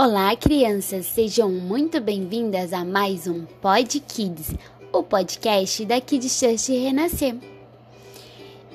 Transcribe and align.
Olá, 0.00 0.36
crianças! 0.36 1.06
Sejam 1.06 1.50
muito 1.50 2.00
bem-vindas 2.00 2.72
a 2.72 2.84
mais 2.84 3.26
um 3.26 3.44
Pod 3.60 3.98
Kids, 3.98 4.54
o 4.92 5.02
podcast 5.02 5.84
da 5.84 6.00
Kids 6.00 6.38
Church 6.38 6.70
Renascer. 6.70 7.34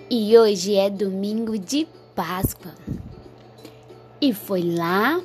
E 0.09 0.37
hoje 0.37 0.75
é 0.75 0.89
domingo 0.89 1.57
de 1.57 1.87
Páscoa. 2.13 2.73
E 4.19 4.33
foi 4.33 4.63
lá 4.63 5.21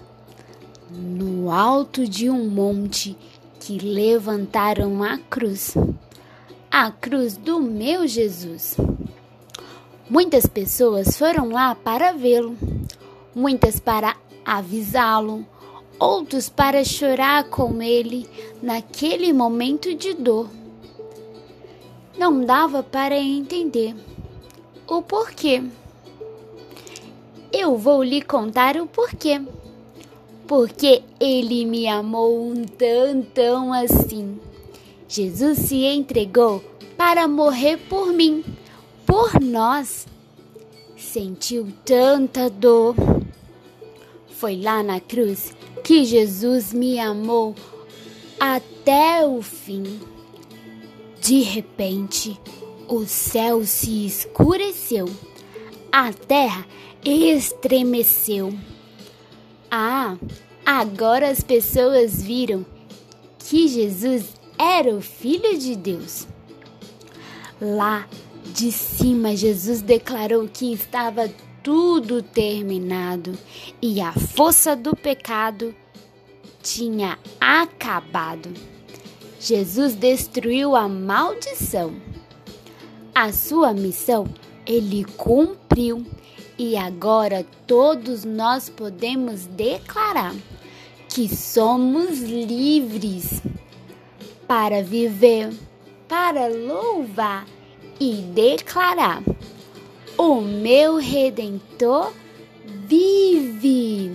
no 0.89 1.51
alto 1.51 2.07
de 2.07 2.31
um 2.31 2.49
monte 2.49 3.19
que 3.59 3.81
levantaram 3.81 5.03
a 5.03 5.19
cruz, 5.19 5.75
a 6.71 6.93
cruz 6.93 7.37
do 7.37 7.59
meu 7.59 8.07
Jesus. 8.07 8.77
Muitas 10.09 10.47
pessoas 10.47 11.19
foram 11.19 11.49
lá 11.49 11.75
para 11.75 12.13
vê-lo, 12.13 12.57
muitas 13.35 13.81
para 13.81 14.15
avisá-lo 14.45 15.45
outros 15.99 16.49
para 16.49 16.85
chorar 16.85 17.45
com 17.45 17.83
ele 17.83 18.29
naquele 18.63 19.33
momento 19.33 19.95
de 19.95 20.15
dor. 20.15 20.49
Não 22.17 22.45
dava 22.45 22.83
para 22.83 23.17
entender 23.19 23.95
o 24.87 25.03
porquê. 25.03 25.63
Eu 27.53 27.77
vou 27.77 28.03
lhe 28.03 28.21
contar 28.21 28.77
o 28.77 28.87
porquê. 28.87 29.41
Porque 30.47 31.03
ele 31.21 31.67
me 31.67 31.87
amou 31.87 32.51
um 32.51 32.65
tantão 32.65 33.73
assim. 33.73 34.41
Jesus 35.07 35.59
se 35.59 35.85
entregou 35.85 36.63
para 36.97 37.29
morrer 37.29 37.77
por 37.77 38.13
mim, 38.13 38.45
por 39.07 39.41
nós. 39.41 40.07
Sentiu 40.97 41.69
tanta 41.85 42.51
dor. 42.51 42.95
Foi 44.39 44.57
lá 44.57 44.85
na 44.85 45.01
cruz 45.01 45.53
que 45.83 46.05
Jesus 46.05 46.73
me 46.73 46.97
amou 47.01 47.57
até 48.39 49.27
o 49.27 49.43
fim. 49.43 49.99
De 51.21 51.41
repente, 51.41 52.41
o 52.87 53.05
céu 53.05 53.67
se 53.67 54.07
escureceu, 54.07 55.11
a 55.91 56.13
terra 56.13 56.65
estremeceu. 57.05 58.57
Ah, 59.69 60.17
agora 60.65 61.31
as 61.31 61.41
pessoas 61.41 62.23
viram 62.23 62.65
que 63.41 63.67
Jesus 63.67 64.35
era 64.57 64.95
o 64.95 65.01
Filho 65.01 65.59
de 65.59 65.75
Deus. 65.75 66.29
Lá 67.61 68.07
de 68.55 68.71
cima, 68.71 69.35
Jesus 69.35 69.83
declarou 69.83 70.47
que 70.47 70.73
estava 70.73 71.29
tudo 71.63 72.23
terminado 72.23 73.37
e 73.81 74.01
a 74.01 74.13
força 74.13 74.75
do 74.75 74.95
pecado 74.95 75.75
tinha 76.63 77.19
acabado. 77.41 78.53
Jesus 79.41 79.95
destruiu 79.95 80.75
a 80.75 80.89
maldição. 80.89 81.95
A 83.15 83.33
sua 83.33 83.73
missão 83.73 84.27
ele 84.67 85.05
cumpriu 85.17 86.07
e 86.59 86.77
agora 86.77 87.47
todos 87.67 88.25
nós 88.25 88.69
podemos 88.69 89.47
declarar 89.47 90.35
que 91.09 91.35
somos 91.35 92.21
livres 92.21 93.41
para 94.47 94.83
viver, 94.83 95.53
para 96.09 96.49
louvar 96.49 97.47
e 98.01 98.15
declarar 98.35 99.23
o 100.19 100.41
meu 100.41 100.97
redentor 100.97 102.13
vive. 102.67 104.13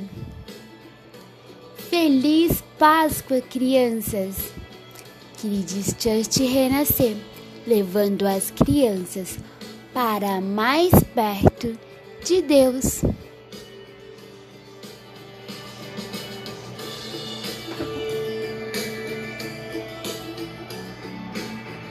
Feliz 1.89 2.61
Páscoa, 2.77 3.39
crianças! 3.39 4.51
Kids 5.37 5.95
Church 5.97 6.43
Renascer, 6.43 7.15
levando 7.65 8.27
as 8.27 8.51
crianças 8.51 9.39
para 9.93 10.41
mais 10.41 10.91
perto 11.15 11.77
de 12.25 12.41
Deus. 12.41 13.01